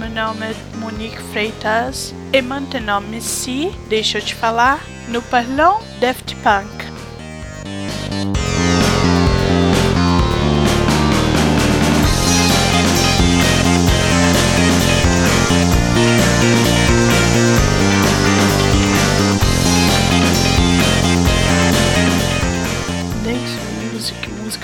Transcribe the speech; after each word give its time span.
Mohamed 0.00 0.56
Monique 0.76 1.20
Freitas 1.30 2.14
e 2.32 2.40
maintenant 2.40 3.02
si, 3.20 3.70
deixa 3.88 4.16
eu 4.16 4.22
te 4.22 4.34
falar, 4.34 4.80
no 5.08 5.20
parlons 5.20 5.84
Daft 6.00 6.34
Punk. 6.36 6.90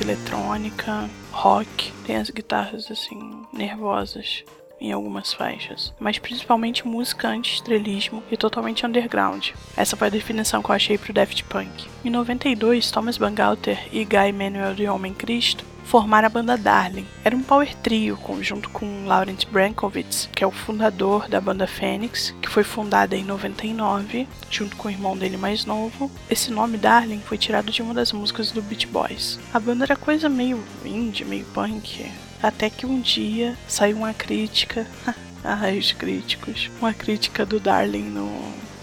eletrônica, 0.02 1.10
rock, 1.32 1.92
tem 2.04 2.16
as 2.16 2.30
guitarras 2.30 2.90
assim 2.90 3.42
nervosas 3.52 4.44
em 4.80 4.92
algumas 4.92 5.32
faixas, 5.32 5.92
mas 5.98 6.18
principalmente 6.18 6.86
música 6.86 7.28
anti-estrelismo 7.28 8.22
e 8.30 8.36
totalmente 8.36 8.84
underground. 8.84 9.50
Essa 9.76 9.96
foi 9.96 10.08
a 10.08 10.10
definição 10.10 10.62
que 10.62 10.70
eu 10.70 10.74
achei 10.74 10.98
pro 10.98 11.12
Daft 11.12 11.44
Punk. 11.44 11.86
Em 12.04 12.10
92, 12.10 12.90
Thomas 12.90 13.18
Bangalter 13.18 13.88
e 13.92 14.04
Guy 14.04 14.32
Manuel 14.32 14.74
de 14.74 14.88
Homem 14.88 15.14
Cristo 15.14 15.64
formaram 15.86 16.26
a 16.26 16.30
banda 16.30 16.58
Darling. 16.58 17.06
Era 17.24 17.36
um 17.36 17.42
power 17.42 17.72
trio 17.76 18.18
junto 18.40 18.68
com 18.70 19.06
Laurent 19.06 19.46
Brankovitz, 19.46 20.28
que 20.34 20.42
é 20.42 20.46
o 20.46 20.50
fundador 20.50 21.28
da 21.28 21.40
banda 21.40 21.66
Phoenix, 21.66 22.34
que 22.42 22.48
foi 22.48 22.64
fundada 22.64 23.16
em 23.16 23.24
99, 23.24 24.26
junto 24.50 24.76
com 24.76 24.88
o 24.88 24.90
irmão 24.90 25.16
dele 25.16 25.36
mais 25.36 25.64
novo. 25.64 26.10
Esse 26.28 26.50
nome 26.50 26.76
Darling 26.76 27.20
foi 27.20 27.38
tirado 27.38 27.70
de 27.70 27.82
uma 27.82 27.94
das 27.94 28.12
músicas 28.12 28.50
do 28.50 28.60
Beach 28.60 28.86
Boys. 28.88 29.38
A 29.54 29.60
banda 29.60 29.84
era 29.84 29.96
coisa 29.96 30.28
meio 30.28 30.62
indie, 30.84 31.24
meio 31.24 31.44
punk, 31.46 32.10
até 32.42 32.70
que 32.70 32.86
um 32.86 33.00
dia 33.00 33.56
saiu 33.68 33.98
uma 33.98 34.14
crítica. 34.14 34.86
Ai, 35.44 35.78
os 35.78 35.92
críticos. 35.92 36.70
Uma 36.80 36.92
crítica 36.92 37.46
do 37.46 37.60
Darling 37.60 38.10
no, 38.10 38.28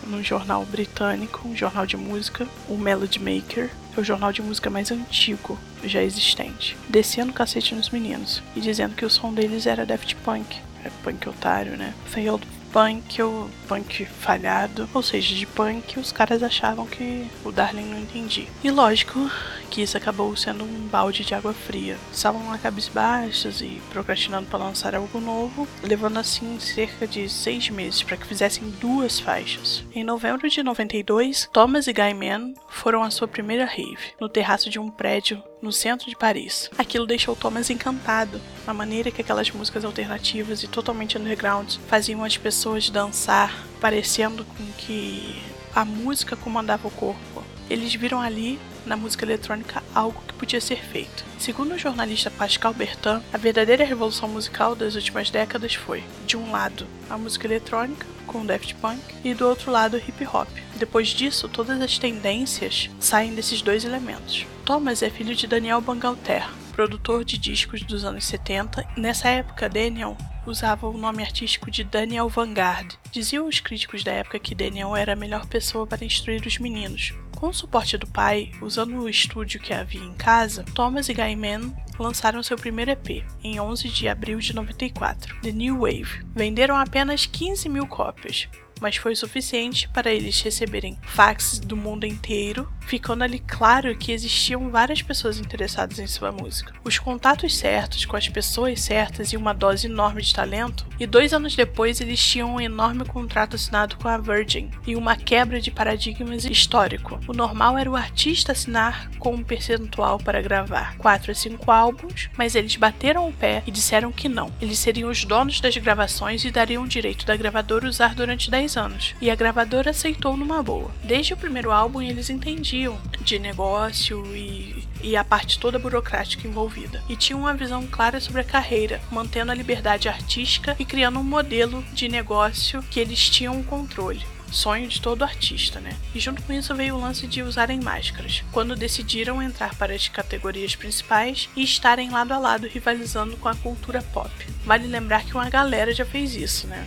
no 0.08 0.24
jornal 0.24 0.66
britânico, 0.66 1.48
um 1.48 1.56
jornal 1.56 1.86
de 1.86 1.98
música, 1.98 2.48
o 2.70 2.78
Melody 2.78 3.20
Maker, 3.20 3.70
é 3.96 4.00
o 4.00 4.04
jornal 4.04 4.32
de 4.32 4.42
música 4.42 4.70
mais 4.70 4.92
antigo 4.92 5.58
já 5.84 6.02
existente, 6.02 6.78
descendo 6.90 7.34
cacete 7.34 7.76
nos 7.76 7.90
meninos 7.90 8.42
e 8.56 8.62
dizendo 8.62 8.96
que 8.96 9.06
o 9.06 9.10
som 9.10 9.34
deles 9.34 9.68
era 9.68 9.86
Daft 9.86 10.16
Punk. 10.18 10.58
É 10.86 10.90
punk 11.02 11.30
otário, 11.30 11.78
né? 11.78 11.94
Failed 12.08 12.46
punk 12.74 13.22
ou 13.22 13.48
punk 13.68 14.04
falhado, 14.04 14.90
ou 14.94 15.04
seja, 15.04 15.36
de 15.36 15.46
punk 15.46 16.00
os 16.00 16.12
caras 16.12 16.42
achavam 16.42 16.88
que 16.88 17.28
o 17.46 17.52
Darling 17.52 17.86
não 17.86 18.00
entendia. 18.00 18.48
E 18.64 18.72
lógico 18.72 19.30
que 19.70 19.82
isso 19.84 19.96
acabou 19.96 20.36
sendo 20.36 20.64
um 20.64 20.88
balde 20.88 21.24
de 21.24 21.36
água 21.36 21.54
fria. 21.54 21.98
Estavam 22.12 22.50
lá 22.50 22.58
cabisbaixos 22.58 23.62
e 23.62 23.82
procrastinando 23.92 24.48
para 24.48 24.60
lançar 24.60 24.96
algo 24.96 25.20
novo, 25.20 25.68
levando 25.84 26.18
assim 26.18 26.60
cerca 26.60 27.08
de 27.08 27.30
seis 27.30 27.70
meses 27.70 28.02
para 28.02 28.18
que 28.18 28.28
fizessem 28.28 28.70
duas 28.82 29.20
faixas. 29.20 29.84
Em 29.94 30.04
novembro 30.04 30.50
de 30.50 30.64
92, 30.64 31.50
Thomas 31.54 31.88
e 31.88 31.94
Guy 31.94 32.14
Mann 32.14 32.54
foram 32.68 33.04
à 33.04 33.12
sua 33.12 33.28
primeira 33.28 33.66
rave, 33.66 34.14
no 34.20 34.28
terraço 34.28 34.70
de 34.70 34.80
um 34.80 34.90
prédio 34.90 35.42
no 35.64 35.72
centro 35.72 36.10
de 36.10 36.16
Paris. 36.16 36.70
Aquilo 36.78 37.08
deixou 37.08 37.38
Thomas 37.38 37.70
encantado, 37.70 38.40
a 38.68 38.74
maneira 38.74 39.10
que 39.10 39.22
aquelas 39.22 39.50
músicas 39.50 39.86
alternativas 39.86 40.62
e 40.62 40.68
totalmente 40.68 41.18
underground 41.18 41.76
faziam 41.88 42.24
as 42.24 42.36
pessoas 42.38 42.90
dançar, 42.90 43.66
parecendo 43.80 44.44
com 44.44 44.66
que 44.78 45.42
a 45.74 45.86
música 45.86 46.36
comandava 46.36 46.88
o 46.88 46.92
corpo. 46.92 47.44
Eles 47.70 47.96
viram 47.96 48.22
ali 48.22 48.60
na 48.86 48.98
música 48.98 49.24
eletrônica 49.24 49.82
algo 49.96 50.22
que 50.28 50.34
podia 50.34 50.60
ser 50.60 50.84
feito. 50.84 51.24
Segundo 51.40 51.76
o 51.76 51.80
jornalista 51.80 52.30
Pascal 52.30 52.74
Bertin, 52.74 53.24
a 53.32 53.38
verdadeira 53.38 53.86
revolução 53.86 54.28
musical 54.28 54.76
das 54.76 54.96
últimas 54.96 55.32
décadas 55.32 55.74
foi, 55.74 56.04
de 56.28 56.36
um 56.36 56.52
lado, 56.52 56.86
a 57.10 57.18
música 57.18 57.48
eletrônica, 57.48 58.06
com 58.34 58.44
Daft 58.44 58.74
Punk, 58.76 59.00
e 59.24 59.36
do 59.36 59.48
outro 59.48 59.72
lado, 59.72 59.96
hip 59.96 60.26
hop. 60.26 60.50
Depois 60.76 61.10
disso, 61.10 61.48
todas 61.48 61.80
as 61.80 62.00
tendências 62.00 62.90
saem 63.00 63.36
desses 63.36 63.62
dois 63.62 63.86
elementos. 63.86 64.48
Thomas 64.66 65.04
é 65.04 65.10
filho 65.10 65.36
de 65.36 65.46
Daniel 65.46 65.80
Bangalter, 65.80 66.44
produtor 66.74 67.24
de 67.24 67.38
discos 67.38 67.84
dos 67.84 68.04
anos 68.04 68.26
70. 68.26 68.84
Nessa 68.98 69.30
época, 69.30 69.70
Daniel 69.70 70.18
usava 70.46 70.90
o 70.90 70.98
nome 70.98 71.24
artístico 71.24 71.70
de 71.70 71.84
Daniel 71.84 72.28
Vanguard. 72.28 72.96
Diziam 73.12 73.48
os 73.48 73.60
críticos 73.60 74.04
da 74.04 74.12
época 74.12 74.40
que 74.40 74.56
Daniel 74.56 74.96
era 74.96 75.14
a 75.14 75.16
melhor 75.16 75.46
pessoa 75.46 75.86
para 75.86 76.04
instruir 76.04 76.46
os 76.46 76.58
meninos, 76.58 77.14
com 77.36 77.50
o 77.50 77.54
suporte 77.54 77.98
do 77.98 78.08
pai, 78.08 78.52
usando 78.62 78.98
o 79.00 79.10
estúdio 79.10 79.60
que 79.60 79.74
havia 79.74 80.04
em 80.04 80.14
casa, 80.14 80.66
Thomas 80.74 81.08
e 81.08 81.14
Gaiman 81.14 81.74
lançaram 82.00 82.44
seu 82.44 82.58
primeiro 82.58 82.92
EP 82.92 83.24
em 83.44 83.60
11 83.60 83.90
de 83.90 84.08
abril 84.08 84.40
de 84.40 84.54
94, 84.54 85.36
The 85.42 85.52
New 85.52 85.80
Wave. 85.80 86.26
Venderam 86.36 86.76
apenas 86.76 87.26
15 87.26 87.70
mil 87.70 87.88
cópias, 87.88 88.48
mas 88.84 88.98
foi 88.98 89.16
suficiente 89.16 89.88
para 89.88 90.12
eles 90.12 90.42
receberem 90.42 90.98
faxes 91.04 91.58
do 91.58 91.78
mundo 91.78 92.06
inteiro, 92.06 92.68
ficando 92.82 93.24
ali 93.24 93.40
claro 93.40 93.96
que 93.96 94.12
existiam 94.12 94.70
várias 94.70 95.02
pessoas 95.02 95.40
interessadas 95.40 96.00
em 96.00 96.06
sua 96.06 96.34
música. 96.34 96.74
Os 96.84 97.00
contatos 97.00 97.56
certos 97.56 98.04
com 98.04 98.18
as 98.18 98.28
pessoas 98.28 98.82
certas 98.82 99.32
e 99.32 99.38
uma 99.38 99.54
dose 99.54 99.88
enorme 99.88 100.22
de 100.22 100.34
talento, 100.34 100.86
e 101.00 101.08
dois 101.08 101.32
anos 101.32 101.56
depois 101.56 102.02
eles 102.02 102.22
tinham 102.22 102.56
um 102.56 102.60
enorme 102.60 103.06
contrato 103.06 103.56
assinado 103.56 103.96
com 103.96 104.10
a 104.10 104.18
Virgin 104.18 104.70
e 104.86 104.98
uma 104.98 105.16
quebra 105.16 105.62
de 105.62 105.72
paradigmas 105.72 106.44
histórico. 106.44 107.22
O 107.26 107.32
normal 107.32 107.78
era 107.78 107.90
o 107.90 107.96
artista 107.96 108.52
assinar 108.52 109.10
com 109.18 109.34
um 109.34 109.44
percentual 109.44 110.18
para 110.18 110.42
gravar 110.42 110.98
4 110.98 111.32
a 111.32 111.36
5 111.36 111.72
álbuns, 111.72 112.30
mas 112.38 112.54
eles 112.54 112.76
bateram 112.76 113.30
o 113.30 113.32
pé 113.32 113.64
e 113.66 113.72
disseram 113.72 114.12
que 114.12 114.28
não. 114.28 114.52
Eles 114.62 114.78
seriam 114.78 115.10
os 115.10 115.24
donos 115.24 115.62
das 115.62 115.78
gravações 115.78 116.44
e 116.44 116.52
dariam 116.52 116.84
o 116.84 116.88
direito 116.88 117.26
da 117.26 117.38
gravadora 117.38 117.88
usar 117.88 118.14
durante 118.14 118.52
10 118.52 118.73
anos, 118.78 119.16
e 119.22 119.30
a 119.30 119.36
gravadora 119.36 119.92
aceitou 119.92 120.36
numa 120.38 120.62
boa. 120.62 120.92
Desde 121.04 121.34
o 121.34 121.38
primeiro 121.38 121.72
álbum 121.72 122.02
eles 122.02 122.30
entendiam 122.30 123.00
de 123.22 123.40
negócio 123.40 124.26
e, 124.36 124.84
e 125.02 125.16
a 125.16 125.24
parte 125.24 125.60
toda 125.60 125.80
burocrática 125.80 126.48
envolvida, 126.48 127.04
e 127.10 127.16
tinham 127.16 127.42
uma 127.42 127.54
visão 127.54 127.86
clara 127.88 128.20
sobre 128.20 128.42
a 128.42 128.46
carreira, 128.46 129.02
mantendo 129.12 129.52
a 129.52 129.56
liberdade 129.56 130.10
artística 130.10 130.76
e 130.80 130.86
criando 130.86 131.20
um 131.20 131.24
modelo 131.24 131.84
de 131.94 132.08
negócio 132.08 132.84
que 132.84 133.00
eles 133.00 133.30
tinham 133.30 133.62
controle 133.64 134.26
sonho 134.54 134.88
de 134.88 135.02
todo 135.02 135.24
artista, 135.24 135.80
né? 135.80 135.98
E 136.14 136.20
junto 136.20 136.42
com 136.44 136.54
isso 136.54 136.76
veio 136.76 136.96
o 136.96 137.02
lance 137.02 137.26
de 137.28 137.42
usarem 137.42 137.82
máscaras, 137.82 138.44
quando 138.52 138.76
decidiram 138.76 139.42
entrar 139.42 139.76
para 139.76 139.94
as 139.94 140.08
categorias 140.08 140.76
principais 140.76 141.50
e 141.56 141.64
estarem 141.64 142.12
lado 142.12 142.34
a 142.34 142.38
lado 142.38 142.68
rivalizando 142.68 143.36
com 143.38 143.50
a 143.50 143.56
cultura 143.56 144.02
pop. 144.14 144.30
Vale 144.64 144.88
lembrar 144.88 145.26
que 145.26 145.34
uma 145.34 145.50
galera 145.50 145.94
já 145.94 146.06
fez 146.06 146.36
isso, 146.36 146.68
né? 146.68 146.86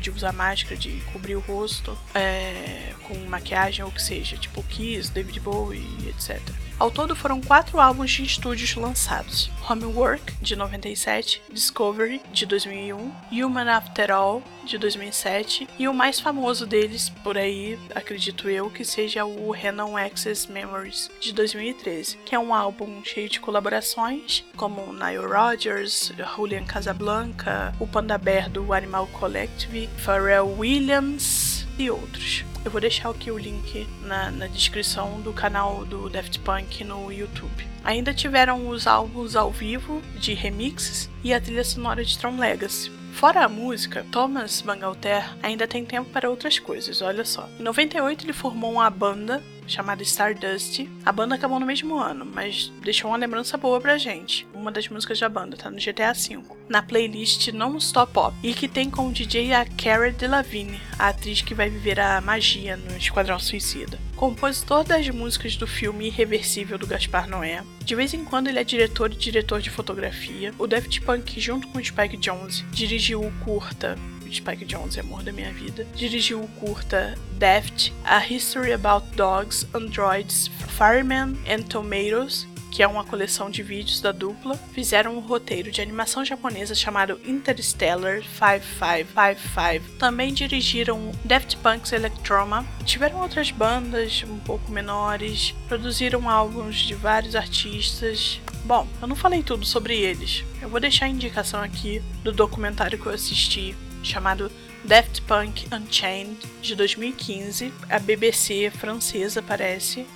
De 0.00 0.10
usar 0.10 0.32
máscara, 0.32 0.76
de 0.76 1.00
cobrir 1.12 1.36
o 1.36 1.40
rosto 1.40 1.96
é, 2.14 2.92
com 3.06 3.14
maquiagem 3.26 3.84
ou 3.84 3.90
o 3.90 3.94
que 3.94 4.02
seja, 4.02 4.36
tipo 4.36 4.62
Kiss, 4.64 5.12
David 5.12 5.40
Bowie, 5.40 6.08
etc. 6.08 6.40
Ao 6.80 6.90
todo 6.90 7.14
foram 7.14 7.42
quatro 7.42 7.78
álbuns 7.78 8.10
de 8.10 8.22
estúdios 8.22 8.74
lançados: 8.74 9.50
Homework, 9.68 10.32
de 10.40 10.56
97, 10.56 11.42
Discovery, 11.52 12.22
de 12.32 12.46
2001, 12.46 13.12
Human 13.30 13.70
After 13.70 14.10
All, 14.10 14.42
de 14.64 14.78
2007, 14.78 15.68
e 15.78 15.86
o 15.86 15.92
mais 15.92 16.18
famoso 16.18 16.66
deles, 16.66 17.10
por 17.22 17.36
aí, 17.36 17.78
acredito 17.94 18.48
eu, 18.48 18.70
que 18.70 18.82
seja 18.82 19.26
o 19.26 19.50
Renan 19.50 19.94
Access 19.94 20.50
Memories, 20.50 21.10
de 21.20 21.34
2013, 21.34 22.16
que 22.24 22.34
é 22.34 22.38
um 22.38 22.54
álbum 22.54 23.04
cheio 23.04 23.28
de 23.28 23.40
colaborações, 23.40 24.42
como 24.56 24.90
Nile 24.94 25.26
Rodgers, 25.26 26.10
Julian 26.34 26.64
Casablanca, 26.64 27.74
o 27.78 27.86
Panda 27.86 28.16
Bear 28.16 28.48
do 28.48 28.72
Animal 28.72 29.06
Collective, 29.08 29.90
Pharrell 29.98 30.56
Williams 30.58 31.66
e 31.78 31.90
outros. 31.90 32.42
Eu 32.62 32.70
vou 32.70 32.80
deixar 32.80 33.08
aqui 33.08 33.30
o 33.30 33.38
link 33.38 33.88
na, 34.02 34.30
na 34.30 34.46
descrição 34.46 35.18
do 35.22 35.32
canal 35.32 35.82
do 35.86 36.10
Daft 36.10 36.38
Punk 36.40 36.84
no 36.84 37.10
YouTube. 37.10 37.66
Ainda 37.82 38.12
tiveram 38.12 38.68
os 38.68 38.86
álbuns 38.86 39.34
ao 39.34 39.50
vivo 39.50 40.02
de 40.18 40.34
remixes 40.34 41.08
e 41.24 41.32
a 41.32 41.40
trilha 41.40 41.64
sonora 41.64 42.04
de 42.04 42.18
Tron 42.18 42.36
Legacy. 42.38 42.92
Fora 43.14 43.44
a 43.44 43.48
música, 43.48 44.04
Thomas 44.12 44.60
Bangalter 44.60 45.24
ainda 45.42 45.66
tem 45.66 45.86
tempo 45.86 46.10
para 46.10 46.28
outras 46.28 46.58
coisas, 46.58 47.00
olha 47.00 47.24
só. 47.24 47.48
Em 47.58 47.62
98 47.62 48.26
ele 48.26 48.32
formou 48.34 48.72
uma 48.72 48.90
banda 48.90 49.42
chamada 49.70 50.02
Stardust. 50.02 50.88
A 51.04 51.12
banda 51.12 51.34
acabou 51.34 51.60
no 51.60 51.66
mesmo 51.66 51.98
ano, 51.98 52.24
mas 52.24 52.72
deixou 52.82 53.10
uma 53.10 53.16
lembrança 53.16 53.56
boa 53.56 53.80
pra 53.80 53.98
gente. 53.98 54.46
Uma 54.52 54.72
das 54.72 54.88
músicas 54.88 55.18
da 55.18 55.28
banda 55.28 55.56
tá 55.56 55.70
no 55.70 55.78
GTA 55.78 56.12
V, 56.12 56.40
na 56.68 56.82
playlist 56.82 57.48
Non 57.48 57.76
Stop 57.76 58.12
Pop, 58.12 58.36
e 58.42 58.52
que 58.52 58.68
tem 58.68 58.90
como 58.90 59.12
DJ 59.12 59.52
a 59.54 59.64
Cara 59.64 60.10
Delevingne, 60.10 60.80
a 60.98 61.08
atriz 61.08 61.40
que 61.40 61.54
vai 61.54 61.70
viver 61.70 62.00
a 62.00 62.20
magia 62.20 62.76
no 62.76 62.96
Esquadrão 62.96 63.38
Suicida. 63.38 63.98
Compositor 64.16 64.84
das 64.84 65.08
músicas 65.08 65.56
do 65.56 65.66
filme 65.66 66.08
Irreversível 66.08 66.76
do 66.76 66.86
Gaspar 66.86 67.28
Noé. 67.28 67.62
De 67.82 67.94
vez 67.94 68.12
em 68.12 68.24
quando 68.24 68.48
ele 68.48 68.58
é 68.58 68.64
diretor 68.64 69.12
e 69.12 69.16
diretor 69.16 69.60
de 69.60 69.70
fotografia. 69.70 70.52
O 70.58 70.66
Daft 70.66 71.00
Punk, 71.00 71.40
junto 71.40 71.68
com 71.68 71.78
o 71.78 71.84
Spike 71.84 72.16
Jonze, 72.16 72.64
dirigiu 72.70 73.22
o 73.22 73.32
curta 73.44 73.96
Spike 74.32 74.64
Jones 74.64 74.96
é 74.96 75.00
amor 75.00 75.22
da 75.22 75.32
minha 75.32 75.52
vida, 75.52 75.86
dirigiu 75.94 76.42
o 76.42 76.48
curta 76.48 77.16
Daft, 77.38 77.92
A 78.04 78.24
History 78.26 78.72
About 78.72 79.06
Dogs, 79.16 79.66
Androids, 79.74 80.50
Firemen 80.76 81.36
and 81.48 81.62
Tomatoes, 81.62 82.46
que 82.70 82.82
é 82.82 82.86
uma 82.86 83.04
coleção 83.04 83.50
de 83.50 83.62
vídeos 83.62 84.00
da 84.00 84.12
dupla, 84.12 84.56
fizeram 84.72 85.16
um 85.16 85.20
roteiro 85.20 85.70
de 85.70 85.82
animação 85.82 86.24
japonesa 86.24 86.74
chamado 86.74 87.20
Interstellar 87.26 88.22
5555. 88.22 89.98
Também 89.98 90.32
dirigiram 90.32 91.12
Daft 91.24 91.56
Punk's 91.58 91.92
Electroma. 91.92 92.64
Tiveram 92.84 93.20
outras 93.20 93.50
bandas 93.50 94.24
um 94.26 94.38
pouco 94.38 94.70
menores, 94.70 95.54
produziram 95.68 96.30
álbuns 96.30 96.76
de 96.76 96.94
vários 96.94 97.34
artistas. 97.34 98.40
Bom, 98.64 98.86
eu 99.02 99.08
não 99.08 99.16
falei 99.16 99.42
tudo 99.42 99.66
sobre 99.66 99.96
eles. 99.98 100.44
Eu 100.62 100.68
vou 100.68 100.78
deixar 100.78 101.06
a 101.06 101.08
indicação 101.08 101.60
aqui 101.60 102.00
do 102.22 102.30
documentário 102.32 102.98
que 102.98 103.06
eu 103.06 103.12
assisti 103.12 103.74
chamado 104.02 104.50
Daft 104.84 105.22
Punk 105.22 105.66
Unchained 105.72 106.38
de 106.62 106.74
2015, 106.74 107.72
a 107.88 107.98
BBC 107.98 108.70
francesa 108.70 109.42
parece, 109.42 110.06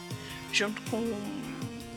junto 0.52 0.80
com 0.90 1.02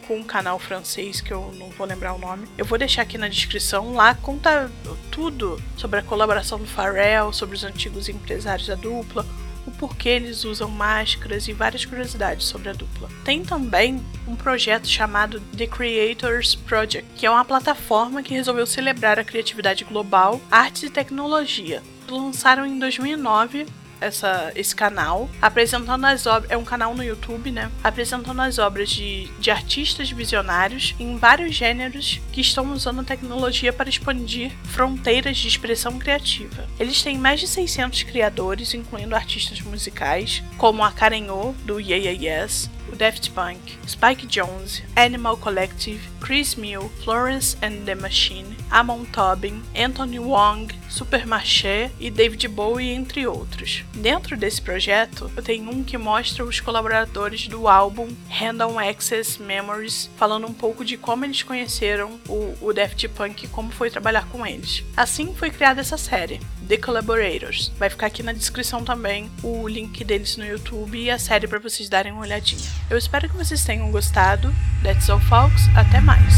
com 0.07 0.17
um 0.17 0.23
canal 0.23 0.57
francês 0.57 1.19
que 1.19 1.33
eu 1.33 1.53
não 1.59 1.69
vou 1.71 1.85
lembrar 1.85 2.13
o 2.13 2.17
nome. 2.17 2.47
Eu 2.57 2.63
vou 2.63 2.77
deixar 2.77 3.01
aqui 3.01 3.17
na 3.17 3.27
descrição. 3.27 3.93
Lá 3.93 4.15
conta 4.15 4.71
tudo 5.11 5.61
sobre 5.75 5.99
a 5.99 6.03
colaboração 6.03 6.57
do 6.57 6.65
Pharrell, 6.65 7.33
sobre 7.33 7.57
os 7.57 7.63
antigos 7.63 8.07
empresários 8.07 8.67
da 8.67 8.75
dupla, 8.75 9.25
o 9.67 9.71
porquê 9.71 10.09
eles 10.09 10.45
usam 10.45 10.69
máscaras 10.69 11.47
e 11.47 11.53
várias 11.53 11.85
curiosidades 11.85 12.45
sobre 12.45 12.69
a 12.69 12.73
dupla. 12.73 13.09
Tem 13.23 13.43
também 13.43 14.01
um 14.27 14.35
projeto 14.35 14.87
chamado 14.87 15.39
The 15.55 15.67
Creators 15.67 16.55
Project, 16.55 17.05
que 17.15 17.25
é 17.25 17.29
uma 17.29 17.45
plataforma 17.45 18.23
que 18.23 18.33
resolveu 18.33 18.65
celebrar 18.65 19.19
a 19.19 19.23
criatividade 19.23 19.83
global, 19.83 20.41
artes 20.49 20.83
e 20.83 20.89
tecnologia. 20.89 21.83
Lançaram 22.09 22.65
em 22.65 22.79
2009 22.79 23.65
essa, 23.99 24.51
esse 24.55 24.75
canal, 24.75 25.29
apresentando 25.41 26.05
as 26.05 26.25
obras. 26.25 26.51
É 26.51 26.57
um 26.57 26.63
canal 26.63 26.93
no 26.95 27.03
YouTube, 27.03 27.51
né? 27.51 27.71
Apresentando 27.83 28.41
as 28.41 28.57
obras 28.57 28.89
de, 28.89 29.27
de 29.39 29.51
artistas 29.51 30.09
visionários 30.11 30.95
em 30.99 31.17
vários 31.17 31.55
gêneros 31.55 32.19
que 32.31 32.41
estão 32.41 32.71
usando 32.71 33.01
a 33.01 33.03
tecnologia 33.03 33.73
para 33.73 33.89
expandir 33.89 34.51
fronteiras 34.63 35.37
de 35.37 35.47
expressão 35.47 35.97
criativa. 35.97 36.67
Eles 36.79 37.01
têm 37.01 37.17
mais 37.17 37.39
de 37.39 37.47
600 37.47 38.03
criadores, 38.03 38.73
incluindo 38.73 39.15
artistas 39.15 39.61
musicais, 39.61 40.43
como 40.57 40.83
a 40.83 40.91
Karen 40.91 41.29
O, 41.29 41.53
do 41.65 41.79
Yeah 41.79 41.97
Yeah 41.97 42.43
Yes, 42.43 42.69
o 42.91 42.95
Daft 42.95 43.31
Punk, 43.31 43.77
Spike 43.87 44.27
Jones, 44.27 44.83
Animal 44.95 45.37
Collective, 45.37 46.01
Chris 46.19 46.55
Mill, 46.55 46.89
Florence 47.03 47.57
and 47.61 47.85
the 47.85 47.95
Machine, 47.95 48.55
Amon 48.71 49.05
Tobin, 49.05 49.61
Anthony 49.75 50.19
Wong, 50.19 50.73
Supermarché 50.89 51.91
e 51.99 52.09
David 52.09 52.47
Bowie, 52.47 52.89
entre 52.89 53.27
outros. 53.27 53.83
Dentro 53.93 54.35
desse 54.35 54.61
projeto, 54.61 55.31
eu 55.35 55.43
tenho 55.43 55.69
um 55.69 55.83
que 55.83 55.97
mostra 55.97 56.43
os 56.43 56.59
colaboradores 56.59 57.47
do 57.47 57.67
álbum 57.67 58.09
Random 58.29 58.79
Access 58.79 59.41
Memories, 59.41 60.09
falando 60.17 60.47
um 60.47 60.53
pouco 60.53 60.83
de 60.83 60.97
como 60.97 61.25
eles 61.25 61.43
conheceram 61.43 62.19
o, 62.27 62.55
o 62.61 62.73
Daft 62.73 63.07
Punk 63.09 63.43
e 63.43 63.47
como 63.47 63.71
foi 63.71 63.89
trabalhar 63.89 64.27
com 64.27 64.45
eles. 64.45 64.83
Assim 64.95 65.33
foi 65.33 65.49
criada 65.49 65.81
essa 65.81 65.97
série. 65.97 66.39
The 66.67 66.77
Collaborators. 66.77 67.71
Vai 67.77 67.89
ficar 67.89 68.07
aqui 68.07 68.21
na 68.21 68.33
descrição 68.33 68.83
também 68.83 69.29
o 69.41 69.67
link 69.67 70.03
deles 70.03 70.37
no 70.37 70.45
YouTube 70.45 70.97
e 70.97 71.09
a 71.09 71.17
série 71.17 71.47
para 71.47 71.59
vocês 71.59 71.89
darem 71.89 72.11
uma 72.11 72.21
olhadinha. 72.21 72.69
Eu 72.89 72.97
espero 72.97 73.29
que 73.29 73.35
vocês 73.35 73.63
tenham 73.63 73.91
gostado. 73.91 74.53
That's 74.83 75.09
all, 75.09 75.19
folks. 75.19 75.63
Até 75.75 76.01
mais. 76.01 76.33